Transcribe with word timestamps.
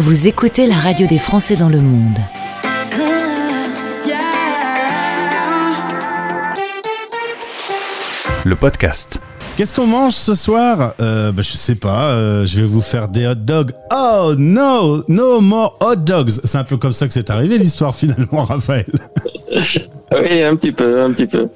Vous 0.00 0.28
écoutez 0.28 0.66
la 0.66 0.76
radio 0.76 1.06
des 1.06 1.18
Français 1.18 1.56
dans 1.56 1.68
le 1.68 1.82
monde. 1.82 2.16
Le 8.46 8.56
podcast. 8.56 9.20
Qu'est-ce 9.58 9.74
qu'on 9.74 9.86
mange 9.86 10.14
ce 10.14 10.34
soir? 10.34 10.94
Euh, 11.02 11.32
bah, 11.32 11.42
Je 11.42 11.52
sais 11.52 11.74
pas, 11.74 12.12
euh, 12.12 12.46
je 12.46 12.60
vais 12.62 12.66
vous 12.66 12.80
faire 12.80 13.08
des 13.08 13.26
hot 13.26 13.34
dogs. 13.34 13.72
Oh 13.94 14.32
no, 14.38 15.04
no 15.06 15.42
more 15.42 15.76
hot 15.82 15.96
dogs. 15.96 16.30
C'est 16.30 16.56
un 16.56 16.64
peu 16.64 16.78
comme 16.78 16.94
ça 16.94 17.06
que 17.06 17.12
c'est 17.12 17.28
arrivé 17.28 17.58
l'histoire 17.58 17.94
finalement, 17.94 18.44
Raphaël. 18.44 18.86
Oui, 19.52 20.42
un 20.42 20.56
petit 20.56 20.72
peu, 20.72 21.02
un 21.02 21.12
petit 21.12 21.26
peu. 21.26 21.46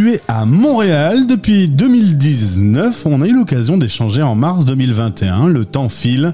Tu 0.00 0.12
es 0.12 0.20
à 0.28 0.46
Montréal 0.46 1.26
depuis 1.26 1.68
2019. 1.68 3.04
On 3.04 3.20
a 3.20 3.26
eu 3.26 3.34
l'occasion 3.34 3.76
d'échanger 3.76 4.22
en 4.22 4.34
mars 4.34 4.64
2021. 4.64 5.48
Le 5.48 5.66
temps 5.66 5.90
file. 5.90 6.32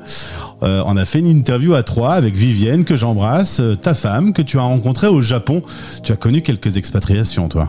Euh, 0.62 0.84
on 0.86 0.96
a 0.96 1.04
fait 1.04 1.18
une 1.18 1.27
interview 1.27 1.74
à 1.74 1.82
trois 1.82 2.12
avec 2.12 2.34
Vivienne, 2.34 2.84
que 2.84 2.95
j'embrasse, 2.95 3.59
euh, 3.59 3.74
ta 3.74 3.95
femme, 3.95 4.32
que 4.32 4.40
tu 4.40 4.59
as 4.59 4.62
rencontrée 4.62 5.09
au 5.09 5.20
Japon. 5.20 5.62
Tu 6.04 6.12
as 6.12 6.16
connu 6.16 6.42
quelques 6.42 6.76
expatriations, 6.76 7.48
toi. 7.48 7.68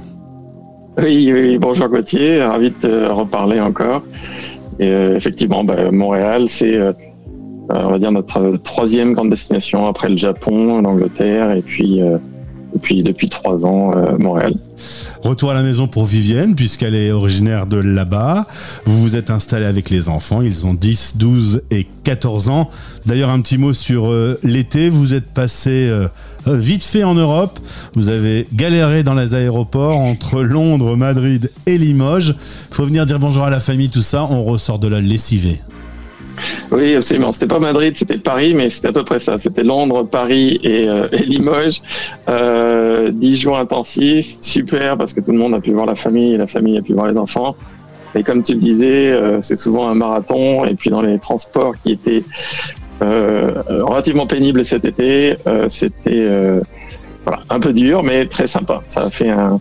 Oui, 1.01 1.57
bonjour 1.59 1.87
Gauthier, 1.87 2.43
ravi 2.43 2.69
de 2.69 2.75
te 2.75 3.11
reparler 3.11 3.59
encore. 3.59 4.03
Euh, 4.79 5.15
effectivement, 5.15 5.63
bah, 5.63 5.89
Montréal, 5.91 6.43
c'est, 6.47 6.79
on 7.69 7.89
va 7.89 7.97
dire, 7.97 8.11
notre 8.11 8.57
troisième 8.57 9.13
grande 9.13 9.31
destination 9.31 9.87
après 9.87 10.09
le 10.09 10.17
Japon, 10.17 10.79
l'Angleterre, 10.79 11.53
et 11.53 11.63
puis, 11.63 12.01
euh, 12.73 12.75
et 12.75 12.79
puis 12.79 13.03
depuis 13.03 13.29
trois 13.29 13.65
ans, 13.65 13.91
euh, 13.95 14.17
Montréal. 14.17 14.53
Retour 15.23 15.51
à 15.51 15.53
la 15.53 15.63
maison 15.63 15.87
pour 15.87 16.05
Vivienne, 16.05 16.55
puisqu'elle 16.55 16.95
est 16.95 17.11
originaire 17.11 17.65
de 17.65 17.77
là-bas. 17.77 18.45
Vous 18.85 19.01
vous 19.01 19.15
êtes 19.15 19.29
installé 19.29 19.65
avec 19.65 19.89
les 19.89 20.09
enfants. 20.09 20.41
Ils 20.41 20.65
ont 20.67 20.73
10, 20.73 21.17
12 21.17 21.63
et 21.71 21.87
14 22.03 22.49
ans. 22.49 22.69
D'ailleurs, 23.05 23.29
un 23.29 23.41
petit 23.41 23.57
mot 23.57 23.73
sur 23.73 24.07
euh, 24.07 24.39
l'été. 24.43 24.89
Vous 24.89 25.13
êtes 25.13 25.25
passé 25.25 25.87
euh, 25.89 26.07
vite 26.45 26.83
fait 26.83 27.03
en 27.03 27.15
Europe. 27.15 27.59
Vous 27.95 28.09
avez 28.09 28.47
galéré 28.53 29.03
dans 29.03 29.15
les 29.15 29.33
aéroports 29.33 29.97
entre 29.97 30.41
Londres, 30.41 30.95
Madrid 30.95 31.51
et 31.65 31.77
Limoges. 31.77 32.35
Faut 32.71 32.85
venir 32.85 33.05
dire 33.05 33.19
bonjour 33.19 33.43
à 33.43 33.49
la 33.49 33.59
famille, 33.59 33.89
tout 33.89 34.01
ça. 34.01 34.23
On 34.23 34.43
ressort 34.43 34.79
de 34.79 34.87
là 34.87 35.01
lessivé. 35.01 35.59
Oui, 36.71 36.95
absolument. 36.95 37.31
C'était 37.31 37.47
pas 37.47 37.59
Madrid, 37.59 37.95
c'était 37.95 38.17
Paris, 38.17 38.53
mais 38.53 38.69
c'était 38.69 38.89
à 38.89 38.91
peu 38.91 39.03
près 39.03 39.19
ça. 39.19 39.37
C'était 39.37 39.63
Londres, 39.63 40.03
Paris 40.03 40.59
et, 40.63 40.87
euh, 40.87 41.07
Limoges. 41.25 41.81
Euh, 42.29 43.11
10 43.11 43.37
jours 43.37 43.57
intensifs, 43.57 44.37
super, 44.41 44.97
parce 44.97 45.13
que 45.13 45.21
tout 45.21 45.31
le 45.31 45.37
monde 45.37 45.53
a 45.53 45.59
pu 45.59 45.71
voir 45.71 45.85
la 45.85 45.95
famille 45.95 46.33
et 46.33 46.37
la 46.37 46.47
famille 46.47 46.77
a 46.77 46.81
pu 46.81 46.93
voir 46.93 47.07
les 47.07 47.17
enfants. 47.17 47.55
Et 48.15 48.23
comme 48.23 48.41
tu 48.41 48.53
le 48.53 48.59
disais, 48.59 49.11
euh, 49.11 49.41
c'est 49.41 49.55
souvent 49.55 49.89
un 49.89 49.95
marathon. 49.95 50.65
Et 50.65 50.75
puis 50.75 50.89
dans 50.89 51.01
les 51.01 51.19
transports 51.19 51.73
qui 51.83 51.91
étaient 51.91 52.23
euh, 53.01 53.51
relativement 53.69 54.27
pénibles 54.27 54.65
cet 54.65 54.85
été, 54.85 55.35
c'était 55.69 56.27
un 57.49 57.59
peu 57.59 57.73
dur, 57.73 58.03
mais 58.03 58.25
très 58.25 58.47
sympa. 58.47 58.81
Ça 58.87 59.03
a 59.03 59.09
fait 59.09 59.29
un, 59.29 59.59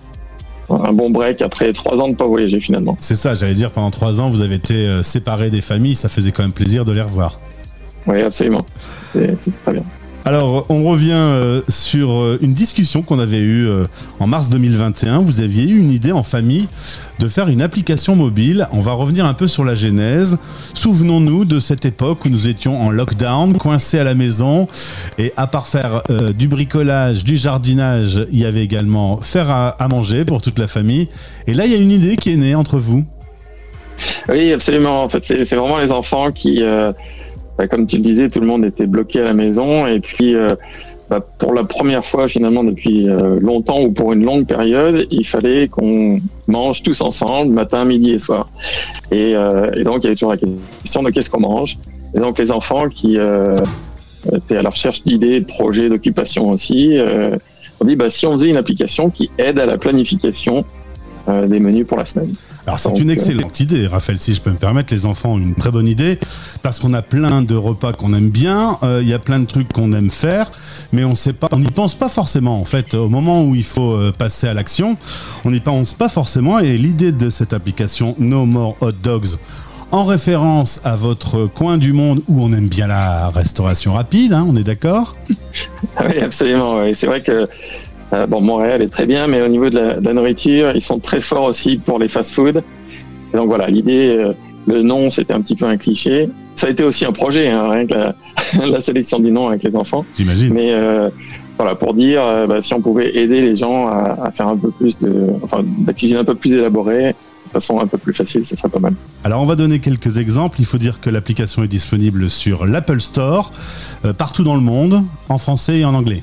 un 0.68 0.92
bon 0.92 1.10
break 1.10 1.42
après 1.42 1.72
trois 1.72 2.00
ans 2.00 2.08
de 2.08 2.16
pas 2.16 2.26
voyager 2.26 2.60
finalement. 2.60 2.96
C'est 3.00 3.16
ça, 3.16 3.34
j'allais 3.34 3.54
dire, 3.54 3.70
pendant 3.70 3.90
trois 3.90 4.20
ans, 4.20 4.30
vous 4.30 4.40
avez 4.40 4.56
été 4.56 4.74
euh, 4.74 5.02
séparés 5.02 5.50
des 5.50 5.60
familles. 5.60 5.94
Ça 5.94 6.08
faisait 6.08 6.32
quand 6.32 6.42
même 6.42 6.52
plaisir 6.52 6.84
de 6.84 6.92
les 6.92 7.02
revoir. 7.02 7.40
Oui, 8.06 8.20
absolument. 8.22 8.64
C'est 9.12 9.40
c'est 9.40 9.62
très 9.62 9.72
bien. 9.72 9.82
Alors, 10.26 10.66
on 10.70 10.82
revient 10.82 11.12
euh, 11.12 11.60
sur 11.68 12.10
euh, 12.10 12.36
une 12.42 12.52
discussion 12.52 13.02
qu'on 13.02 13.20
avait 13.20 13.38
eue 13.38 13.68
euh, 13.68 13.84
en 14.18 14.26
mars 14.26 14.50
2021. 14.50 15.20
Vous 15.20 15.40
aviez 15.40 15.70
eu 15.70 15.78
une 15.78 15.92
idée 15.92 16.10
en 16.10 16.24
famille 16.24 16.66
de 17.20 17.28
faire 17.28 17.48
une 17.48 17.62
application 17.62 18.16
mobile. 18.16 18.66
On 18.72 18.80
va 18.80 18.90
revenir 18.90 19.24
un 19.24 19.34
peu 19.34 19.46
sur 19.46 19.62
la 19.62 19.76
genèse. 19.76 20.36
Souvenons-nous 20.74 21.44
de 21.44 21.60
cette 21.60 21.84
époque 21.84 22.24
où 22.24 22.28
nous 22.28 22.48
étions 22.48 22.76
en 22.76 22.90
lockdown, 22.90 23.56
coincés 23.56 24.00
à 24.00 24.04
la 24.04 24.16
maison. 24.16 24.66
Et 25.16 25.32
à 25.36 25.46
part 25.46 25.68
faire 25.68 26.02
du 26.36 26.48
bricolage, 26.48 27.22
du 27.22 27.36
jardinage, 27.36 28.26
il 28.32 28.40
y 28.40 28.46
avait 28.46 28.64
également 28.64 29.20
faire 29.20 29.48
à, 29.48 29.88
manger 29.88 30.24
pour 30.24 30.42
toute 30.42 30.58
la 30.58 30.66
famille. 30.66 31.08
Et 31.46 31.54
là, 31.54 31.66
il 31.66 31.72
y 31.72 31.76
a 31.76 31.78
une 31.78 31.92
idée 31.92 32.16
qui 32.16 32.32
est 32.32 32.36
née 32.36 32.56
entre 32.56 32.78
vous. 32.78 33.04
Oui, 34.28 34.52
absolument. 34.52 35.04
En 35.04 35.08
fait, 35.08 35.22
c'est 35.24 35.54
vraiment 35.54 35.78
les 35.78 35.92
enfants 35.92 36.32
qui, 36.32 36.64
bah, 37.58 37.66
comme 37.68 37.86
tu 37.86 37.96
le 37.96 38.02
disais, 38.02 38.28
tout 38.28 38.40
le 38.40 38.46
monde 38.46 38.64
était 38.64 38.86
bloqué 38.86 39.20
à 39.20 39.24
la 39.24 39.34
maison. 39.34 39.86
Et 39.86 40.00
puis, 40.00 40.34
euh, 40.34 40.48
bah, 41.08 41.20
pour 41.38 41.54
la 41.54 41.64
première 41.64 42.04
fois, 42.04 42.28
finalement, 42.28 42.64
depuis 42.64 43.08
euh, 43.08 43.40
longtemps 43.40 43.80
ou 43.80 43.92
pour 43.92 44.12
une 44.12 44.24
longue 44.24 44.46
période, 44.46 45.06
il 45.10 45.26
fallait 45.26 45.68
qu'on 45.68 46.18
mange 46.46 46.82
tous 46.82 47.00
ensemble, 47.00 47.52
matin, 47.52 47.84
midi 47.84 48.12
et 48.12 48.18
soir. 48.18 48.48
Et, 49.10 49.34
euh, 49.34 49.70
et 49.74 49.84
donc, 49.84 50.02
il 50.02 50.04
y 50.04 50.06
avait 50.08 50.16
toujours 50.16 50.32
la 50.32 50.38
question 50.82 51.02
de 51.02 51.10
qu'est-ce 51.10 51.30
qu'on 51.30 51.40
mange. 51.40 51.78
Et 52.14 52.20
donc, 52.20 52.38
les 52.38 52.52
enfants 52.52 52.88
qui 52.88 53.18
étaient 54.34 54.56
à 54.56 54.62
la 54.62 54.70
recherche 54.70 55.02
d'idées, 55.04 55.40
de 55.40 55.46
projets, 55.46 55.88
d'occupations 55.88 56.50
aussi, 56.50 56.98
on 57.80 57.84
dit, 57.84 57.96
bah, 57.96 58.08
si 58.08 58.26
on 58.26 58.32
faisait 58.32 58.48
une 58.48 58.56
application 58.56 59.10
qui 59.10 59.30
aide 59.36 59.58
à 59.58 59.66
la 59.66 59.76
planification 59.76 60.64
des 61.28 61.58
menus 61.58 61.86
pour 61.86 61.98
la 61.98 62.06
semaine. 62.06 62.32
Alors 62.66 62.80
c'est 62.80 62.98
une 62.98 63.10
excellente 63.10 63.60
idée, 63.60 63.86
Raphaël, 63.86 64.18
si 64.18 64.34
je 64.34 64.40
peux 64.40 64.50
me 64.50 64.56
permettre. 64.56 64.92
Les 64.92 65.06
enfants 65.06 65.34
ont 65.34 65.38
une 65.38 65.54
très 65.54 65.70
bonne 65.70 65.86
idée 65.86 66.18
parce 66.62 66.80
qu'on 66.80 66.94
a 66.94 67.02
plein 67.02 67.42
de 67.42 67.54
repas 67.54 67.92
qu'on 67.92 68.12
aime 68.12 68.30
bien, 68.30 68.76
euh, 68.82 68.98
il 69.02 69.08
y 69.08 69.14
a 69.14 69.20
plein 69.20 69.38
de 69.38 69.44
trucs 69.44 69.72
qu'on 69.72 69.92
aime 69.92 70.10
faire, 70.10 70.50
mais 70.92 71.04
on 71.04 71.14
sait 71.14 71.32
pas, 71.32 71.46
on 71.52 71.60
n'y 71.60 71.70
pense 71.70 71.94
pas 71.94 72.08
forcément. 72.08 72.60
En 72.60 72.64
fait, 72.64 72.94
au 72.94 73.08
moment 73.08 73.44
où 73.44 73.54
il 73.54 73.62
faut 73.62 73.92
euh, 73.92 74.12
passer 74.16 74.48
à 74.48 74.54
l'action, 74.54 74.96
on 75.44 75.52
n'y 75.52 75.60
pense 75.60 75.94
pas 75.94 76.08
forcément. 76.08 76.58
Et 76.58 76.76
l'idée 76.76 77.12
de 77.12 77.30
cette 77.30 77.52
application 77.52 78.16
No 78.18 78.46
More 78.46 78.76
Hot 78.80 78.92
Dogs, 79.00 79.36
en 79.92 80.04
référence 80.04 80.80
à 80.82 80.96
votre 80.96 81.46
coin 81.46 81.78
du 81.78 81.92
monde 81.92 82.20
où 82.26 82.42
on 82.42 82.52
aime 82.52 82.68
bien 82.68 82.88
la 82.88 83.30
restauration 83.30 83.92
rapide, 83.92 84.32
hein, 84.32 84.44
on 84.48 84.56
est 84.56 84.64
d'accord? 84.64 85.14
Oui, 85.98 86.18
absolument. 86.20 86.82
C'est 86.92 87.06
vrai 87.06 87.22
que 87.22 87.48
euh, 88.16 88.26
bon, 88.26 88.40
Montréal 88.40 88.82
est 88.82 88.88
très 88.88 89.06
bien, 89.06 89.26
mais 89.26 89.42
au 89.42 89.48
niveau 89.48 89.70
de 89.70 89.78
la, 89.78 89.94
de 89.94 90.04
la 90.04 90.14
nourriture, 90.14 90.72
ils 90.74 90.80
sont 90.80 90.98
très 90.98 91.20
forts 91.20 91.44
aussi 91.44 91.76
pour 91.76 91.98
les 91.98 92.08
fast-food. 92.08 92.62
Et 93.32 93.36
donc 93.36 93.48
voilà, 93.48 93.68
l'idée, 93.68 94.16
euh, 94.18 94.32
le 94.66 94.82
nom, 94.82 95.10
c'était 95.10 95.34
un 95.34 95.40
petit 95.40 95.56
peu 95.56 95.66
un 95.66 95.76
cliché. 95.76 96.28
Ça 96.54 96.68
a 96.68 96.70
été 96.70 96.84
aussi 96.84 97.04
un 97.04 97.12
projet, 97.12 97.48
hein, 97.48 97.68
rien 97.68 97.86
que 97.86 97.94
la, 97.94 98.14
la 98.66 98.80
sélection 98.80 99.18
du 99.18 99.30
nom 99.30 99.48
avec 99.48 99.62
les 99.62 99.76
enfants. 99.76 100.04
J'imagine. 100.16 100.52
Mais 100.52 100.72
euh, 100.72 101.10
voilà, 101.58 101.74
pour 101.74 101.94
dire, 101.94 102.22
bah, 102.48 102.60
si 102.62 102.74
on 102.74 102.80
pouvait 102.80 103.16
aider 103.16 103.40
les 103.40 103.56
gens 103.56 103.86
à, 103.86 104.18
à 104.24 104.30
faire 104.30 104.48
un 104.48 104.56
peu 104.56 104.70
plus 104.70 104.98
de, 104.98 105.12
enfin, 105.42 105.62
de 105.62 105.86
la 105.86 105.92
cuisine 105.92 106.18
un 106.18 106.24
peu 106.24 106.34
plus 106.34 106.54
élaborée, 106.54 107.14
de 107.46 107.52
façon 107.52 107.80
un 107.80 107.86
peu 107.86 107.98
plus 107.98 108.12
facile, 108.12 108.44
ce 108.44 108.56
serait 108.56 108.68
pas 108.68 108.78
mal. 108.78 108.94
Alors 109.24 109.42
on 109.42 109.46
va 109.46 109.56
donner 109.56 109.78
quelques 109.78 110.18
exemples. 110.18 110.60
Il 110.60 110.66
faut 110.66 110.78
dire 110.78 111.00
que 111.00 111.10
l'application 111.10 111.62
est 111.62 111.68
disponible 111.68 112.28
sur 112.28 112.66
l'Apple 112.66 113.00
Store, 113.00 113.52
euh, 114.04 114.12
partout 114.12 114.44
dans 114.44 114.54
le 114.54 114.60
monde, 114.60 115.02
en 115.28 115.38
français 115.38 115.78
et 115.78 115.84
en 115.84 115.94
anglais. 115.94 116.22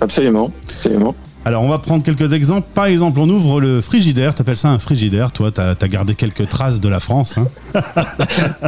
Absolument, 0.00 0.50
absolument. 0.68 1.14
Alors, 1.46 1.62
on 1.62 1.68
va 1.68 1.78
prendre 1.78 2.02
quelques 2.02 2.32
exemples. 2.32 2.66
Par 2.74 2.86
exemple, 2.86 3.20
on 3.20 3.28
ouvre 3.28 3.60
le 3.60 3.82
frigidaire. 3.82 4.34
T'appelles 4.34 4.56
ça 4.56 4.70
un 4.70 4.78
frigidaire. 4.78 5.30
Toi, 5.30 5.50
t'as 5.50 5.74
as 5.78 5.88
gardé 5.88 6.14
quelques 6.14 6.48
traces 6.48 6.80
de 6.80 6.88
la 6.88 7.00
France. 7.00 7.36
Hein? 7.36 7.46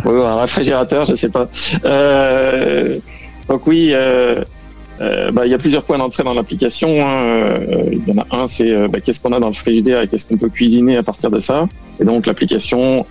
Oui, 0.04 0.22
un 0.22 0.36
réfrigérateur, 0.36 1.06
je 1.06 1.14
sais 1.14 1.30
pas. 1.30 1.48
Euh, 1.86 2.98
donc 3.48 3.66
oui, 3.66 3.92
euh, 3.94 4.44
euh, 5.00 5.30
bah, 5.32 5.46
il 5.46 5.50
y 5.50 5.54
a 5.54 5.58
plusieurs 5.58 5.84
points 5.84 5.96
d'entrée 5.96 6.22
dans 6.22 6.34
l'application. 6.34 6.88
hein. 7.06 7.54
Il 7.90 8.06
y 8.06 8.18
en 8.18 8.22
a 8.22 8.42
un, 8.42 8.46
c'est 8.46 8.88
bah, 8.88 9.00
qu'est-ce 9.00 9.20
qu'on 9.20 9.32
a 9.32 9.40
dans 9.40 9.48
le 9.48 9.54
frigidaire 9.54 10.02
et 10.02 10.08
qu'est-ce 10.08 10.26
qu'on 10.26 10.36
peut 10.36 10.50
cuisiner 10.50 10.98
à 10.98 11.02
partir 11.02 11.30
de 11.30 11.38
ça? 11.38 11.66
Et 11.98 12.04
donc 12.04 12.26
l'application 12.26 13.06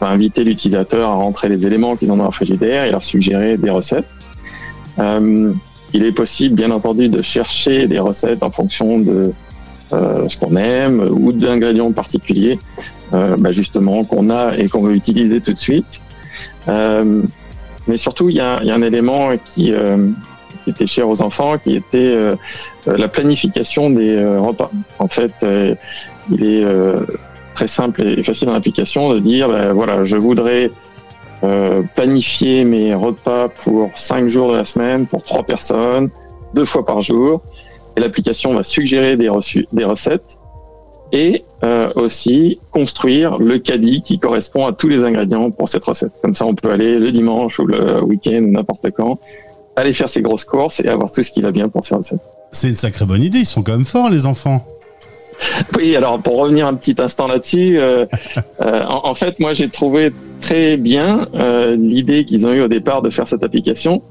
va 0.00 0.08
inviter 0.10 0.44
l'utilisateur 0.44 1.08
à 1.08 1.14
rentrer 1.14 1.48
les 1.48 1.66
éléments 1.66 1.96
qu'ils 1.96 2.12
ont 2.12 2.16
dans 2.16 2.22
leur 2.24 2.34
frigidaire 2.34 2.84
et 2.84 2.92
leur 2.92 3.02
suggérer 3.02 3.56
des 3.56 3.70
recettes. 3.70 4.06
Il 5.94 6.04
est 6.04 6.12
possible, 6.12 6.54
bien 6.54 6.70
entendu, 6.70 7.08
de 7.08 7.22
chercher 7.22 7.86
des 7.86 7.98
recettes 7.98 8.42
en 8.42 8.50
fonction 8.50 8.98
de 8.98 9.32
euh, 9.92 10.28
ce 10.28 10.38
qu'on 10.38 10.54
aime 10.56 11.00
ou 11.10 11.32
d'ingrédients 11.32 11.92
particuliers, 11.92 12.58
euh, 13.14 13.36
bah, 13.38 13.52
justement, 13.52 14.04
qu'on 14.04 14.28
a 14.28 14.54
et 14.58 14.68
qu'on 14.68 14.82
veut 14.82 14.94
utiliser 14.94 15.40
tout 15.40 15.54
de 15.54 15.58
suite. 15.58 16.02
Euh, 16.68 17.22
mais 17.86 17.96
surtout, 17.96 18.28
il 18.28 18.36
y 18.36 18.40
a, 18.40 18.58
un 18.58 18.82
élément 18.82 19.30
qui, 19.46 19.72
était 20.66 20.86
cher 20.86 21.08
aux 21.08 21.22
enfants, 21.22 21.56
qui 21.56 21.74
était 21.74 22.14
la 22.84 23.08
planification 23.08 23.88
des 23.88 24.22
repas. 24.36 24.70
En 24.98 25.08
fait, 25.08 25.32
il 26.30 26.44
est 26.44 26.66
très 27.54 27.66
simple 27.66 28.06
et 28.06 28.22
facile 28.22 28.48
dans 28.48 28.52
l'application 28.52 29.14
de 29.14 29.20
dire, 29.20 29.48
ben, 29.48 29.72
voilà, 29.72 30.04
je 30.04 30.18
voudrais 30.18 30.70
euh, 31.44 31.82
planifier 31.94 32.64
mes 32.64 32.94
repas 32.94 33.48
pour 33.48 33.90
cinq 33.96 34.26
jours 34.26 34.52
de 34.52 34.56
la 34.56 34.64
semaine, 34.64 35.06
pour 35.06 35.22
trois 35.22 35.44
personnes, 35.44 36.10
deux 36.54 36.64
fois 36.64 36.84
par 36.84 37.02
jour. 37.02 37.42
Et 37.96 38.00
l'application 38.00 38.54
va 38.54 38.62
suggérer 38.62 39.16
des, 39.16 39.28
reçus, 39.28 39.66
des 39.72 39.84
recettes 39.84 40.38
et 41.12 41.44
euh, 41.64 41.90
aussi 41.94 42.58
construire 42.70 43.38
le 43.38 43.58
caddie 43.58 44.02
qui 44.02 44.18
correspond 44.18 44.66
à 44.66 44.72
tous 44.72 44.88
les 44.88 45.04
ingrédients 45.04 45.50
pour 45.50 45.68
cette 45.68 45.84
recette. 45.84 46.12
Comme 46.22 46.34
ça, 46.34 46.44
on 46.44 46.54
peut 46.54 46.70
aller 46.70 46.98
le 46.98 47.10
dimanche 47.12 47.58
ou 47.58 47.66
le 47.66 48.02
week-end 48.02 48.42
ou 48.42 48.50
n'importe 48.50 48.90
quand, 48.90 49.18
aller 49.76 49.92
faire 49.92 50.08
ses 50.08 50.22
grosses 50.22 50.44
courses 50.44 50.80
et 50.80 50.88
avoir 50.88 51.10
tout 51.10 51.22
ce 51.22 51.30
qui 51.30 51.40
va 51.40 51.50
bien 51.50 51.68
pour 51.68 51.84
ces 51.84 51.94
recettes. 51.94 52.20
C'est 52.52 52.68
une 52.68 52.76
sacrée 52.76 53.06
bonne 53.06 53.22
idée. 53.22 53.38
Ils 53.38 53.46
sont 53.46 53.62
quand 53.62 53.72
même 53.72 53.84
forts, 53.84 54.10
les 54.10 54.26
enfants. 54.26 54.64
Oui, 55.76 55.94
alors 55.94 56.18
pour 56.18 56.38
revenir 56.38 56.66
un 56.66 56.74
petit 56.74 56.96
instant 56.98 57.28
là-dessus, 57.28 57.78
euh, 57.78 58.04
euh, 58.60 58.84
en, 58.84 59.08
en 59.08 59.14
fait, 59.14 59.38
moi 59.38 59.52
j'ai 59.52 59.68
trouvé 59.68 60.12
très 60.40 60.76
bien 60.76 61.26
euh, 61.34 61.76
l'idée 61.76 62.24
qu'ils 62.24 62.46
ont 62.46 62.52
eu 62.52 62.62
au 62.62 62.68
départ 62.68 63.02
de 63.02 63.10
faire 63.10 63.26
cette 63.26 63.42
application, 63.42 64.02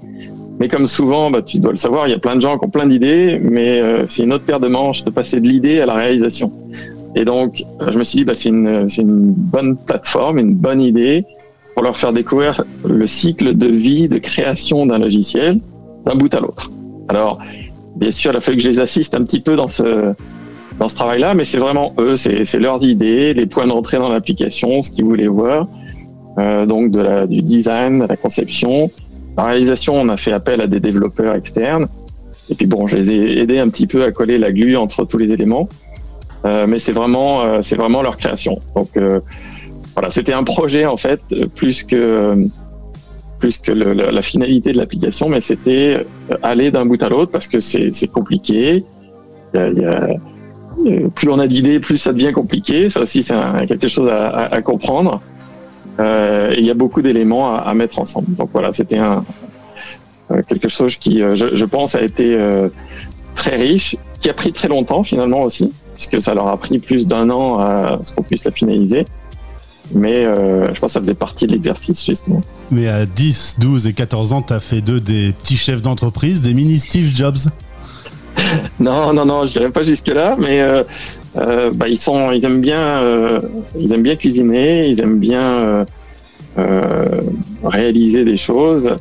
Mais 0.59 0.67
comme 0.67 0.87
souvent, 0.87 1.29
bah, 1.29 1.41
tu 1.41 1.59
dois 1.59 1.71
le 1.71 1.77
savoir, 1.77 2.07
il 2.07 2.11
y 2.11 2.15
a 2.15 2.19
plein 2.19 2.35
de 2.35 2.41
gens 2.41 2.57
qui 2.57 2.65
ont 2.65 2.69
plein 2.69 2.87
d'idées, 2.87 3.39
mais 3.41 3.79
euh, 3.79 4.05
c'est 4.07 4.23
une 4.23 4.33
autre 4.33 4.43
paire 4.43 4.59
de 4.59 4.67
manches 4.67 5.03
de 5.03 5.11
passer 5.11 5.39
de 5.39 5.47
l'idée 5.47 5.79
à 5.81 5.85
la 5.85 5.93
réalisation. 5.93 6.51
Et 7.15 7.25
donc, 7.25 7.63
euh, 7.81 7.91
je 7.91 7.97
me 7.99 8.03
suis 8.03 8.19
dit, 8.19 8.25
bah, 8.25 8.33
c'est 8.35 8.49
une, 8.49 8.87
une 8.97 9.33
bonne 9.33 9.77
plateforme, 9.77 10.39
une 10.39 10.55
bonne 10.55 10.81
idée 10.81 11.25
pour 11.73 11.83
leur 11.83 11.95
faire 11.95 12.11
découvrir 12.11 12.63
le 12.85 13.05
cycle 13.05 13.55
de 13.55 13.67
vie, 13.67 14.07
de 14.09 14.17
création 14.17 14.87
d'un 14.87 14.97
logiciel 14.97 15.59
d'un 16.05 16.15
bout 16.15 16.33
à 16.33 16.39
l'autre. 16.39 16.71
Alors, 17.09 17.39
bien 17.95 18.11
sûr, 18.11 18.31
il 18.31 18.37
a 18.37 18.39
fallu 18.39 18.57
que 18.57 18.63
je 18.63 18.69
les 18.69 18.79
assiste 18.79 19.13
un 19.13 19.23
petit 19.23 19.39
peu 19.39 19.55
dans 19.55 19.67
ce, 19.67 20.13
dans 20.79 20.89
ce 20.89 20.95
travail-là, 20.95 21.33
mais 21.33 21.45
c'est 21.45 21.59
vraiment 21.59 21.93
eux, 21.99 22.15
c'est 22.15 22.59
leurs 22.59 22.83
idées, 22.83 23.33
les 23.33 23.45
points 23.45 23.67
d'entrée 23.67 23.97
dans 23.97 24.09
l'application, 24.09 24.81
ce 24.81 24.89
qu'ils 24.89 25.05
voulaient 25.05 25.27
voir. 25.27 25.67
Euh, 26.39 26.65
donc 26.67 26.91
du 27.27 27.41
design, 27.41 27.99
de 27.99 28.05
la 28.05 28.15
conception. 28.15 28.91
La 29.37 29.45
réalisation, 29.45 29.95
on 29.95 30.09
a 30.09 30.17
fait 30.17 30.31
appel 30.31 30.61
à 30.61 30.67
des 30.67 30.79
développeurs 30.79 31.35
externes. 31.35 31.87
Et 32.49 32.55
puis 32.55 32.67
bon, 32.67 32.87
je 32.87 32.97
les 32.97 33.11
ai 33.11 33.39
aidés 33.39 33.59
un 33.59 33.69
petit 33.69 33.87
peu 33.87 34.03
à 34.03 34.11
coller 34.11 34.37
la 34.37 34.51
glu 34.51 34.77
entre 34.77 35.03
tous 35.05 35.17
les 35.17 35.31
éléments. 35.31 35.67
Euh, 36.45 36.67
mais 36.67 36.79
c'est 36.79 36.91
vraiment, 36.91 37.41
euh, 37.41 37.61
c'est 37.61 37.75
vraiment 37.75 38.01
leur 38.01 38.17
création. 38.17 38.61
Donc 38.75 38.89
voilà, 39.93 40.11
c'était 40.11 40.33
un 40.33 40.43
projet 40.43 40.85
en 40.85 40.97
fait, 40.97 41.21
plus 41.55 41.83
que 41.83 42.35
plus 43.39 43.57
que 43.59 43.71
la, 43.71 44.21
finalité 44.23 44.71
de 44.71 44.77
l'application, 44.77 45.29
mais 45.29 45.41
c'était 45.41 46.05
aller 46.41 46.71
d'un 46.71 46.85
bout 46.87 47.01
à 47.03 47.09
l'autre 47.09 47.31
parce 47.31 47.47
que 47.47 47.59
c'est 47.59 48.07
compliqué. 48.07 48.83
Plus 49.53 51.29
on 51.29 51.39
a 51.39 51.47
d'idées, 51.47 51.79
plus 51.79 51.97
ça 51.97 52.13
devient 52.13 52.31
compliqué. 52.31 52.89
Ça 52.89 53.01
aussi, 53.01 53.23
c'est 53.23 53.35
quelque 53.67 53.87
chose 53.87 54.09
à 54.09 54.61
comprendre. 54.61 55.21
Euh, 55.99 56.51
et 56.51 56.59
il 56.59 56.65
y 56.65 56.69
a 56.69 56.75
beaucoup 56.75 57.01
d'éléments 57.01 57.55
à, 57.55 57.59
à, 57.59 57.73
mettre 57.73 57.99
ensemble. 57.99 58.35
Donc 58.35 58.49
voilà, 58.53 58.71
c'était 58.71 58.97
un 58.97 59.25
euh, 60.31 60.41
quelque 60.47 60.69
chose 60.69 60.97
qui, 60.97 61.21
euh, 61.23 61.35
je, 61.35 61.55
je, 61.55 61.65
pense, 61.65 61.95
a 61.95 62.01
été 62.01 62.37
très 63.35 63.55
riche, 63.55 63.95
qui 64.19 64.29
a 64.29 64.33
pris 64.33 64.51
très 64.51 64.67
longtemps 64.67 65.03
finalement 65.03 65.43
aussi, 65.43 65.71
puisque 65.95 66.19
ça 66.21 66.33
leur 66.33 66.47
a 66.47 66.57
pris 66.57 66.79
plus 66.79 67.07
d'un 67.07 67.29
an 67.29 67.59
à 67.59 67.99
ce 68.03 68.13
qu'on 68.13 68.23
puisse 68.23 68.43
la 68.43 68.51
finaliser. 68.51 69.05
Mais 69.93 70.25
euh, 70.25 70.73
je 70.73 70.79
pense 70.79 70.89
que 70.89 70.93
ça 70.93 70.99
faisait 70.99 71.13
partie 71.13 71.47
de 71.47 71.53
l'exercice, 71.53 72.05
justement. 72.05 72.41
Mais 72.71 72.87
à 72.87 73.05
10, 73.05 73.57
12 73.59 73.87
et 73.87 73.93
14 73.93 74.33
ans, 74.33 74.41
tu 74.41 74.53
as 74.53 74.59
fait 74.59 74.81
d'eux 74.81 74.99
des 74.99 75.31
petits 75.33 75.55
chefs 75.55 75.81
d'entreprise, 75.81 76.41
des 76.41 76.53
mini 76.53 76.77
Steve 76.77 77.15
Jobs 77.15 77.37
Non, 78.79 79.13
non, 79.13 79.25
non, 79.25 79.47
je 79.47 79.57
n'irai 79.57 79.71
pas 79.71 79.83
jusque-là, 79.83 80.35
mais 80.37 80.61
euh, 80.61 80.83
euh, 81.37 81.71
bah, 81.73 81.87
ils 81.87 81.97
sont, 81.97 82.31
ils 82.31 82.43
aiment 82.45 82.61
bien, 82.61 82.81
euh, 82.81 83.41
ils 83.79 83.93
aiment 83.93 84.03
bien 84.03 84.15
cuisiner, 84.15 84.87
ils 84.87 84.99
aiment 85.01 85.19
bien 85.19 85.85
euh, 86.57 87.21
réaliser 87.63 88.23
des 88.23 88.37
choses. 88.37 88.95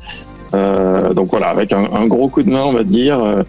donc 0.53 1.31
voilà, 1.31 1.49
avec 1.49 1.73
un, 1.73 2.07
gros 2.07 2.29
coup 2.29 2.43
de 2.43 2.51
main, 2.51 2.65
on 2.65 2.73
va 2.73 2.85
dire. 2.85 3.45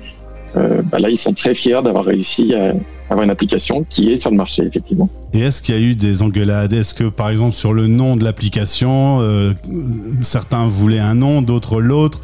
Bah, 0.56 0.98
là, 0.98 1.10
ils 1.10 1.18
sont 1.18 1.34
très 1.34 1.54
fiers 1.54 1.81
d'avoir 1.84 2.06
réussi 2.06 2.56
à 2.56 2.74
avoir 3.10 3.24
une 3.24 3.30
application 3.30 3.86
qui 3.88 4.12
est 4.12 4.18
sur 4.18 4.31
le 4.31 4.38
marché, 4.38 4.63
effectivement. 4.63 5.07
Et 5.33 5.40
est-ce 5.40 5.62
qu'il 5.62 5.75
y 5.75 5.78
a 5.78 5.81
eu 5.81 5.95
des 5.95 6.24
engueulades? 6.24 6.74
Est-ce 6.74 6.94
que, 6.94 7.06
par 7.06 7.30
exemple, 7.30 7.54
sur 7.54 7.74
le 7.74 7.88
nom 7.88 8.16
de 8.16 8.24
l'application, 8.24 9.22
certains 10.24 10.68
voulaient 10.68 11.00
un 11.00 11.16
nom, 11.16 11.42
d'autres 11.42 11.80
l'autre? 11.80 12.22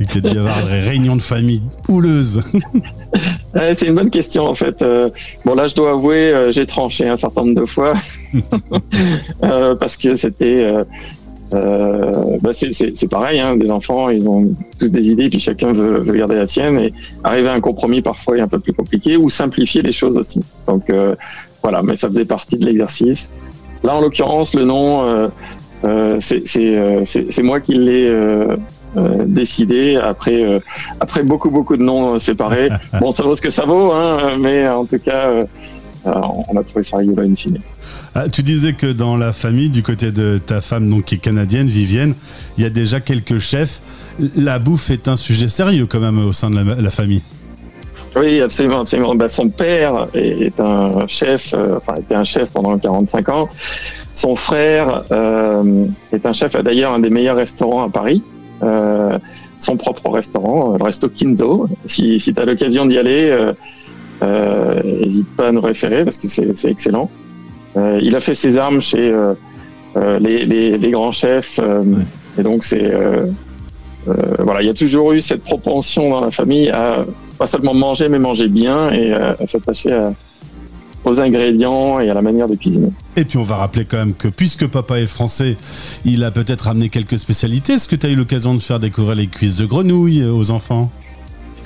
Il 0.00 0.06
y 0.06 0.18
a 0.18 0.20
dû 0.20 0.34
y 0.34 0.38
avoir 0.38 0.66
des 0.66 0.80
réunions 0.80 1.16
de 1.16 1.22
famille 1.22 1.62
houleuses. 1.88 2.42
ouais, 3.54 3.74
c'est 3.74 3.86
une 3.86 3.94
bonne 3.94 4.10
question, 4.10 4.46
en 4.46 4.54
fait. 4.54 4.82
Euh, 4.82 5.10
bon, 5.44 5.54
là, 5.54 5.66
je 5.66 5.74
dois 5.74 5.90
avouer, 5.90 6.32
euh, 6.32 6.52
j'ai 6.52 6.66
tranché 6.66 7.08
un 7.08 7.16
certain 7.16 7.44
nombre 7.44 7.60
de 7.60 7.66
fois. 7.66 7.94
Euh, 9.42 9.74
parce 9.74 9.96
que 9.96 10.16
c'était 10.16 10.70
bah 11.50 12.50
c'est 12.52 13.08
pareil, 13.08 13.40
hein, 13.40 13.56
des 13.56 13.70
enfants, 13.70 14.10
ils 14.10 14.28
ont 14.28 14.52
tous 14.78 14.88
des 14.88 15.08
idées, 15.08 15.30
puis 15.30 15.40
chacun 15.40 15.72
veut, 15.72 16.00
veut, 16.00 16.14
garder 16.14 16.34
la 16.34 16.46
sienne, 16.46 16.78
et 16.78 16.92
arriver 17.24 17.48
à 17.48 17.54
un 17.54 17.60
compromis 17.60 18.02
parfois 18.02 18.36
est 18.36 18.40
un 18.40 18.48
peu 18.48 18.58
plus 18.58 18.74
compliqué, 18.74 19.16
ou 19.16 19.30
simplifier 19.30 19.80
les 19.80 19.92
choses 19.92 20.18
aussi. 20.18 20.40
Donc 20.66 20.92
voilà, 21.62 21.82
mais 21.82 21.96
ça 21.96 22.08
faisait 22.08 22.26
partie 22.26 22.58
de 22.58 22.66
l'exercice. 22.66 23.32
Là, 23.82 23.94
en 23.94 24.02
l'occurrence, 24.02 24.54
le 24.54 24.64
nom, 24.64 25.30
c'est 26.20 27.42
moi 27.42 27.60
qui 27.60 27.74
l'ai 27.74 28.10
décidé 29.26 29.96
après 29.96 30.60
après 31.00 31.22
beaucoup 31.22 31.50
beaucoup 31.50 31.76
de 31.76 31.82
noms 31.82 32.18
séparés. 32.18 32.68
Bon, 33.00 33.12
ça 33.12 33.22
vaut 33.22 33.36
ce 33.36 33.42
que 33.42 33.50
ça 33.50 33.64
vaut, 33.64 33.92
hein, 33.92 34.36
mais 34.40 34.68
en 34.68 34.84
tout 34.84 34.98
cas, 34.98 35.30
on 36.04 36.56
a 36.56 36.62
trouvé 36.62 36.82
ça 36.82 36.96
rigolo 36.96 37.22
in 37.22 37.34
fine. 37.34 37.58
Ah, 38.14 38.28
tu 38.28 38.42
disais 38.42 38.72
que 38.72 38.90
dans 38.90 39.16
la 39.16 39.32
famille, 39.32 39.70
du 39.70 39.82
côté 39.82 40.10
de 40.10 40.38
ta 40.38 40.60
femme, 40.60 40.88
donc 40.88 41.04
qui 41.04 41.16
est 41.16 41.18
canadienne, 41.18 41.68
Vivienne, 41.68 42.14
il 42.56 42.64
y 42.64 42.66
a 42.66 42.70
déjà 42.70 43.00
quelques 43.00 43.38
chefs. 43.38 43.80
La 44.36 44.58
bouffe 44.58 44.90
est 44.90 45.06
un 45.08 45.16
sujet 45.16 45.48
sérieux 45.48 45.86
quand 45.86 46.00
même 46.00 46.18
au 46.18 46.32
sein 46.32 46.50
de 46.50 46.56
la, 46.56 46.74
la 46.74 46.90
famille. 46.90 47.22
Oui, 48.16 48.40
absolument, 48.40 48.80
absolument. 48.80 49.14
Bah, 49.14 49.28
son 49.28 49.48
père 49.48 50.08
est 50.14 50.58
un 50.58 51.06
chef, 51.06 51.54
euh, 51.54 51.76
enfin 51.76 51.94
était 52.00 52.14
un 52.14 52.24
chef 52.24 52.50
pendant 52.50 52.76
45 52.78 53.28
ans. 53.28 53.48
Son 54.14 54.34
frère 54.34 55.04
euh, 55.12 55.84
est 56.12 56.26
un 56.26 56.32
chef, 56.32 56.56
d'ailleurs 56.56 56.92
un 56.92 56.98
des 56.98 57.10
meilleurs 57.10 57.36
restaurants 57.36 57.84
à 57.84 57.88
Paris. 57.88 58.22
Euh, 58.62 59.18
son 59.58 59.76
propre 59.76 60.10
restaurant, 60.10 60.76
le 60.78 60.84
resto 60.84 61.08
Kinzo. 61.08 61.68
Si, 61.86 62.20
si 62.20 62.32
tu 62.32 62.40
as 62.40 62.44
l'occasion 62.44 62.86
d'y 62.86 62.96
aller, 62.98 63.36
n'hésite 64.84 65.26
euh, 65.26 65.36
pas 65.36 65.48
à 65.48 65.52
nous 65.52 65.60
référer 65.60 66.04
parce 66.04 66.18
que 66.18 66.28
c'est 66.28 66.70
excellent. 66.70 67.10
Euh, 67.76 68.00
il 68.02 68.16
a 68.16 68.20
fait 68.20 68.34
ses 68.34 68.56
armes 68.56 68.80
chez 68.80 69.10
euh, 69.10 69.34
euh, 69.96 70.18
les, 70.18 70.44
les, 70.44 70.78
les, 70.78 70.90
grands 70.90 71.12
chefs, 71.12 71.60
et 72.38 72.42
donc 72.42 72.64
c'est 72.64 72.92
voilà, 74.38 74.62
il 74.62 74.66
y 74.66 74.70
a 74.70 74.74
toujours 74.74 75.12
eu 75.12 75.20
cette 75.20 75.42
propension 75.42 76.10
dans 76.10 76.20
la 76.20 76.30
famille 76.30 76.70
à 76.70 77.04
pas 77.38 77.46
seulement 77.46 77.74
manger, 77.74 78.08
mais 78.08 78.18
manger 78.18 78.48
bien 78.48 78.90
et 78.90 79.12
à, 79.12 79.36
à 79.38 79.46
s'attacher 79.46 79.90
aux 81.08 81.20
ingrédients 81.20 82.00
et 82.00 82.10
à 82.10 82.14
la 82.14 82.22
manière 82.22 82.48
de 82.48 82.54
cuisiner. 82.54 82.90
Et 83.16 83.24
puis 83.24 83.38
on 83.38 83.42
va 83.42 83.56
rappeler 83.56 83.84
quand 83.84 83.98
même 83.98 84.14
que 84.14 84.28
puisque 84.28 84.66
papa 84.66 84.98
est 84.98 85.06
français, 85.06 85.56
il 86.04 86.24
a 86.24 86.30
peut-être 86.30 86.68
amené 86.68 86.88
quelques 86.88 87.18
spécialités. 87.18 87.74
Est-ce 87.74 87.88
que 87.88 87.96
tu 87.96 88.06
as 88.06 88.10
eu 88.10 88.16
l'occasion 88.16 88.54
de 88.54 88.60
faire 88.60 88.80
découvrir 88.80 89.14
les 89.14 89.26
cuisses 89.26 89.56
de 89.56 89.66
grenouille 89.66 90.24
aux 90.24 90.50
enfants? 90.50 90.90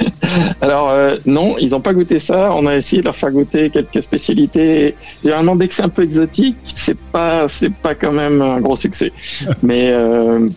Alors 0.61 0.91
euh, 0.91 1.17
non, 1.27 1.57
ils 1.59 1.71
n'ont 1.71 1.81
pas 1.81 1.93
goûté 1.93 2.19
ça. 2.19 2.51
On 2.55 2.67
a 2.67 2.77
essayé 2.77 3.03
de 3.03 3.07
leur 3.07 3.17
faire 3.17 3.31
goûter 3.31 3.71
quelques 3.71 4.03
spécialités. 4.03 4.95
Généralement, 5.23 5.55
dès 5.55 5.69
que 5.69 5.75
c'est 5.75 5.83
un 5.83 5.89
peu 5.89 6.03
exotique, 6.03 6.57
c'est 6.67 6.99
pas 6.99 7.49
c'est 7.49 7.73
pas 7.73 7.95
quand 7.95 8.13
même 8.13 8.41
un 8.41 8.61
gros 8.61 8.77
succès. 8.77 9.13
Mais 9.63 9.91
euh, 9.93 10.49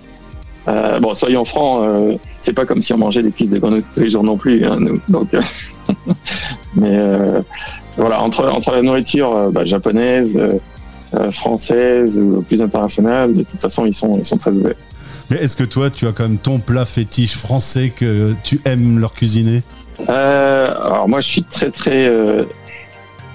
euh, 0.68 1.00
bon, 1.00 1.14
soyons 1.14 1.46
francs, 1.46 1.86
euh, 1.86 2.18
c'est 2.40 2.54
pas 2.54 2.66
comme 2.66 2.82
si 2.82 2.94
on 2.94 2.98
mangeait 2.98 3.22
des 3.22 3.32
cuisses 3.32 3.52
de 3.52 3.60
grenouille 3.60 3.84
tous 3.94 4.00
les 4.00 4.10
jours 4.10 4.24
non 4.24 4.38
plus. 4.38 4.66
Hein, 4.66 4.78
nous. 4.80 5.00
Donc, 5.10 5.34
euh, 5.34 5.42
mais 6.76 6.98
voilà, 7.98 8.22
entre 8.22 8.48
entre 8.50 8.72
la 8.72 8.82
nourriture 8.82 9.52
bah, 9.52 9.66
japonaise, 9.66 10.40
française 11.32 12.20
ou 12.20 12.42
plus 12.42 12.62
internationale, 12.62 13.34
de 13.34 13.44
toute 13.44 13.62
façon, 13.62 13.86
ils 13.86 13.94
sont 13.94 14.18
ils 14.20 14.26
sont 14.26 14.38
très 14.38 14.58
ouverts. 14.58 14.76
Mais 15.30 15.38
est-ce 15.38 15.56
que 15.56 15.64
toi, 15.64 15.90
tu 15.90 16.08
as 16.08 16.12
quand 16.12 16.24
même 16.24 16.38
ton 16.38 16.60
plat 16.60 16.86
fétiche 16.86 17.36
français 17.36 17.92
que 17.96 18.34
tu 18.44 18.62
aimes 18.66 19.00
leur 19.00 19.14
cuisiner? 19.14 19.64
Euh, 20.10 20.68
Alors 20.68 21.08
moi, 21.08 21.22
je 21.22 21.28
suis 21.28 21.44
très 21.44 21.72
très 21.72 22.08
euh, 22.08 22.44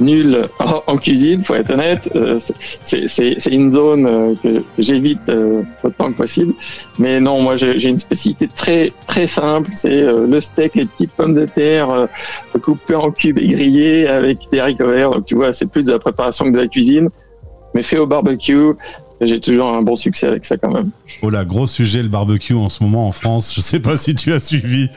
nul 0.01 0.49
en, 0.87 0.97
cuisine, 0.97 1.43
faut 1.43 1.55
être 1.55 1.71
honnête. 1.71 2.11
Euh, 2.17 2.39
c'est 2.83 3.53
une 3.53 3.71
zone 3.71 4.07
euh, 4.07 4.35
que 4.43 4.63
j'évite 4.79 5.29
euh, 5.29 5.63
autant 5.83 6.13
que 6.13 6.17
possible. 6.17 6.55
Mais 6.99 7.21
non, 7.21 7.41
moi, 7.41 7.57
j'ai 7.57 7.89
une 7.89 7.99
spécialité 7.99 8.49
très 8.55 8.93
très 9.07 9.27
simple. 9.27 9.71
C'est 9.75 10.03
le 10.03 10.41
steak, 10.41 10.75
les 10.75 10.87
petites 10.87 11.13
pommes 11.13 11.35
de 11.35 11.47
terre 11.47 12.09
coupées 12.63 12.95
en 12.95 13.11
cubes 13.11 13.39
et 13.39 13.49
grillées 13.49 14.09
avec 14.09 14.39
des 14.51 14.61
haricots 14.61 14.89
verts. 14.89 15.11
Donc 15.11 15.25
tu 15.25 15.35
vois, 15.35 15.53
c'est 15.53 15.67
plus 15.67 15.87
de 15.87 15.93
la 15.93 15.99
préparation 15.99 16.47
que 16.47 16.53
de 16.53 16.59
la 16.59 16.69
cuisine 16.69 17.09
mais 17.75 17.83
fait 17.83 17.99
au 17.99 18.07
barbecue 18.07 18.73
j'ai 19.27 19.41
toujours 19.41 19.69
un 19.69 19.83
bon 19.83 19.97
succès 19.97 20.27
avec 20.27 20.45
ça 20.45 20.57
quand 20.57 20.71
même. 20.71 20.91
Oh 21.23 21.31
là, 21.31 21.45
gros 21.45 21.67
sujet 21.67 22.03
le 22.03 22.09
barbecue 22.09 22.55
en 22.55 22.69
ce 22.69 22.83
moment 22.83 23.07
en 23.07 23.13
France. 23.13 23.53
Je 23.55 23.61
sais 23.61 23.81
pas 23.81 23.97
si 23.99 24.15
tu 24.15 24.33
as 24.33 24.41
suivi, 24.41 24.89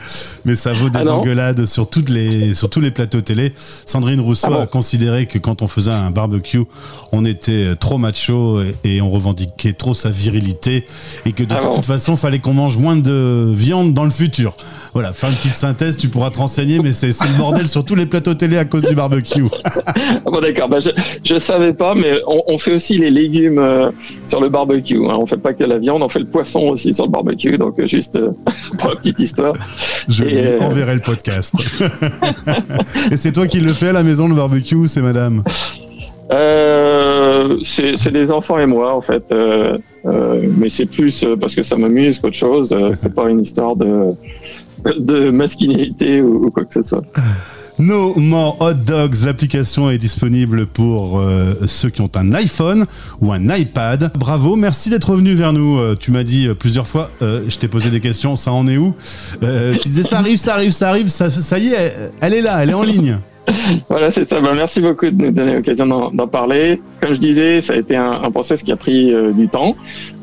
mais 0.46 0.56
ça 0.56 0.74
vaut 0.74 0.90
des 0.90 1.08
ah 1.08 1.16
engueulades 1.16 1.66
sur 1.66 1.90
toutes 1.90 2.10
les 2.10 2.54
sur 2.54 2.70
tous 2.70 2.80
les 2.80 2.92
plateaux 2.92 3.22
télé. 3.22 3.52
Sandrine 3.56 4.22
Rousseau 4.22 4.48
ah 4.50 4.56
bon 4.56 4.62
a 4.62 4.66
considéré 4.66 5.26
que 5.26 5.38
quand 5.38 5.62
on 5.62 5.68
faisait 5.68 5.92
un 5.92 6.12
barbecue, 6.12 6.64
on 7.12 7.26
était 7.26 7.76
trop 7.76 7.98
macho 7.98 8.62
et, 8.62 8.76
et 8.84 9.02
on 9.02 9.10
revendiquait 9.10 9.74
trop 9.74 9.94
sa 9.94 10.10
virilité 10.10 10.86
et 11.26 11.34
que 11.34 11.44
de 11.44 11.54
ah 11.54 11.60
toute 11.60 11.72
bon. 11.72 11.82
façon, 11.82 12.16
fallait 12.16 12.40
qu'on 12.40 12.54
mange 12.54 12.78
moins 12.78 12.96
de 12.96 13.52
viande 13.54 13.94
dans 13.94 14.06
le 14.06 14.10
futur. 14.12 14.56
Voilà, 14.94 15.12
fais 15.12 15.28
une 15.28 15.36
petite 15.36 15.56
synthèse, 15.56 15.98
tu 15.98 16.08
pourras 16.08 16.30
te 16.30 16.38
renseigner, 16.38 16.80
mais 16.80 16.92
c'est 16.92 17.08
le 17.08 17.38
bordel 17.38 17.68
sur 17.68 17.84
tous 17.84 17.96
les 17.96 18.06
plateaux 18.06 18.36
télé 18.36 18.58
à 18.58 18.66
cause 18.66 18.84
du 18.84 18.96
barbecue. 18.96 19.44
bon 20.26 20.42
d'accord, 20.42 20.70
bah, 20.70 20.80
je 20.80 20.92
je 21.24 21.40
savais 21.40 21.74
pas, 21.74 21.96
mais 21.96 22.22
on, 22.28 22.44
on 22.48 22.58
fait 22.58 22.74
aussi 22.74 22.98
les 22.98 23.12
légumes. 23.12 23.60
Euh 23.60 23.92
sur 24.26 24.42
le 24.42 24.50
barbecue. 24.50 25.06
Hein. 25.06 25.16
On 25.20 25.26
fait 25.26 25.38
pas 25.38 25.54
que 25.54 25.64
la 25.64 25.78
viande, 25.78 26.04
on 26.04 26.10
fait 26.10 26.20
le 26.20 26.26
poisson 26.26 26.62
aussi 26.70 26.94
sur 26.94 27.06
le 27.06 27.12
barbecue. 27.12 27.58
Donc 27.58 27.80
euh, 27.80 27.88
juste 27.88 28.16
euh, 28.16 28.32
pour 28.80 28.90
la 28.90 28.96
petite 28.96 29.20
histoire. 29.20 29.54
Je 30.08 30.24
lui 30.24 30.38
euh... 30.38 30.60
enverrai 30.60 30.96
le 30.96 31.02
podcast. 31.02 31.54
Et 33.12 33.18
c'est 33.18 33.32
toi 33.32 33.48
qui 33.48 33.60
le 33.60 33.74
fais 33.74 33.90
à 33.90 33.94
la 33.94 34.04
maison 34.04 34.28
le 34.28 34.36
barbecue 34.36 34.76
ou 34.76 34.88
c'est 34.88 35.02
madame? 35.02 35.44
Euh, 36.32 37.60
C'est 37.64 38.12
des 38.12 38.32
enfants 38.32 38.60
et 38.60 38.66
moi, 38.66 38.96
en 38.96 39.02
fait. 39.02 39.24
Euh, 39.32 39.78
euh, 40.06 40.50
mais 40.58 40.70
c'est 40.70 40.86
plus 40.86 41.26
parce 41.40 41.56
que 41.56 41.64
ça 41.64 41.78
m'amuse 41.78 42.20
qu'autre 42.20 42.36
chose. 42.36 42.76
C'est 42.96 43.14
pas 43.14 43.30
une 43.30 43.42
histoire 43.42 43.76
de, 43.76 44.10
de 44.98 45.30
masculinité 45.30 46.22
ou, 46.22 46.50
quoi 46.52 46.66
que 46.66 46.74
ce 46.74 46.82
soit. 46.82 47.04
No 47.84 48.14
More 48.16 48.58
Hot 48.62 48.74
Dogs, 48.74 49.26
l'application 49.26 49.90
est 49.90 49.98
disponible 49.98 50.66
pour 50.66 51.22
ceux 51.66 51.90
qui 51.90 52.02
ont 52.02 52.10
un 52.16 52.34
iPhone 52.34 52.86
ou 53.20 53.32
un 53.32 53.56
iPad. 53.56 54.12
Bravo, 54.16 54.56
merci 54.56 54.90
d'être 54.90 55.14
venu 55.14 55.34
vers 55.34 55.54
nous. 55.54 55.96
tu 55.96 56.12
m'as 56.12 56.24
dit 56.24 56.48
plusieurs 56.58 56.88
fois, 56.88 57.10
je 57.22 57.58
t'ai 57.58 57.68
posé 57.68 57.90
des 57.90 58.00
questions, 58.00 58.36
ça 58.36 58.52
en 58.52 58.68
est 58.68 58.78
où? 58.78 58.96
Tu 59.82 59.90
disais 59.90 60.04
ça 60.04 60.20
arrive, 60.20 60.38
ça 60.38 60.54
arrive, 60.54 60.72
ça 60.72 60.90
arrive, 60.90 61.08
ça, 61.10 61.30
ça 61.30 61.60
y 61.60 61.74
est, 61.74 61.94
elle 62.22 62.34
est 62.34 62.42
là, 62.42 62.64
elle 62.64 62.70
est 62.70 62.76
en 62.76 62.84
ligne. 62.84 63.18
voilà, 63.90 64.10
c'est 64.10 64.30
ça. 64.30 64.40
Ben, 64.40 64.54
merci 64.54 64.82
beaucoup 64.82 65.10
de 65.10 65.22
nous 65.22 65.32
donner 65.32 65.56
l'occasion 65.56 65.86
d'en 65.86 66.28
parler. 66.28 66.82
Comme 67.02 67.14
je 67.14 67.20
disais, 67.20 67.62
ça 67.62 67.74
a 67.74 67.76
été 67.78 67.96
un, 67.96 68.32
process 68.32 68.64
qui 68.64 68.72
a 68.72 68.76
pris 68.76 69.14
euh, 69.14 69.32
du 69.32 69.48
temps, 69.48 69.76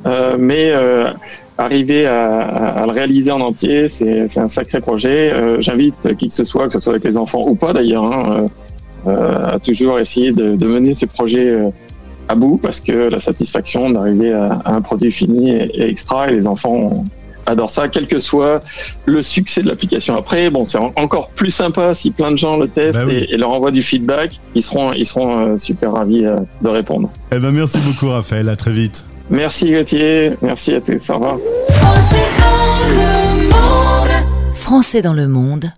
euh, 0.06 0.36
mais 0.38 0.72
euh, 0.72 1.10
arriver 1.64 2.06
à, 2.06 2.40
à, 2.40 2.86
le 2.86 2.92
réaliser 2.92 3.30
en 3.30 3.40
entier, 3.40 3.88
c'est 3.88 4.38
un 4.38 4.48
sacré 4.48 4.80
projet. 4.80 5.32
Euh, 5.32 5.60
j'invite 5.60 6.16
qui 6.16 6.28
que 6.28 6.34
ce 6.34 6.44
soit, 6.44 6.66
que 6.66 6.72
ce 6.72 6.80
soit 6.80 6.94
avec 6.94 7.04
les 7.04 7.16
enfants 7.16 7.44
ou 7.46 7.54
pas 7.54 7.72
d'ailleurs, 7.72 8.04
hein, 8.04 8.48
à 9.06 9.58
toujours 9.58 9.98
essayer 9.98 10.32
de, 10.32 10.56
de 10.56 10.66
mener 10.66 10.92
ces 10.92 11.06
projets 11.06 11.58
à 12.28 12.34
bout 12.34 12.58
parce 12.62 12.80
que 12.80 13.08
la 13.08 13.18
satisfaction 13.18 13.90
d'arriver 13.90 14.32
à, 14.32 14.60
à, 14.64 14.74
un 14.74 14.82
produit 14.82 15.10
fini 15.10 15.50
est, 15.50 15.70
est 15.74 15.88
extra 15.88 16.28
et 16.30 16.34
les 16.34 16.46
enfants 16.46 16.74
ont, 16.74 17.04
adore 17.46 17.70
ça, 17.70 17.88
quel 17.88 18.06
que 18.06 18.18
soit 18.18 18.62
le 19.06 19.22
succès 19.22 19.62
de 19.62 19.68
l'application. 19.68 20.16
Après, 20.16 20.50
bon, 20.50 20.64
c'est 20.64 20.78
encore 20.78 21.30
plus 21.30 21.50
sympa 21.50 21.94
si 21.94 22.10
plein 22.10 22.30
de 22.30 22.36
gens 22.36 22.56
le 22.56 22.68
testent 22.68 23.04
bah 23.04 23.12
et, 23.12 23.36
leur 23.36 23.50
envoient 23.50 23.70
du 23.70 23.82
feedback. 23.82 24.40
Ils 24.54 24.62
seront, 24.62 24.92
ils 24.92 25.06
seront 25.06 25.38
euh, 25.38 25.56
super 25.56 25.92
ravis 25.92 26.24
euh, 26.24 26.36
de 26.62 26.68
répondre. 26.68 27.10
Eh 27.32 27.38
ben, 27.38 27.50
merci 27.52 27.78
beaucoup, 27.78 28.08
Raphaël. 28.08 28.48
À 28.48 28.56
très 28.56 28.72
vite. 28.72 29.04
Merci, 29.30 29.70
Gauthier. 29.70 30.32
Merci 30.42 30.74
à 30.74 30.80
tous. 30.80 31.10
Au 31.10 31.14
revoir. 31.14 31.38
Français 34.54 35.02
dans 35.02 35.14
le 35.14 35.26
monde. 35.28 35.72